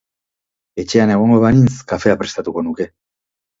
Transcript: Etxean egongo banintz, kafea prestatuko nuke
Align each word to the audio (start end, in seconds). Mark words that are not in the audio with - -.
Etxean 0.83 1.13
egongo 1.17 1.37
banintz, 1.45 1.75
kafea 1.93 2.19
prestatuko 2.25 2.67
nuke 2.71 2.91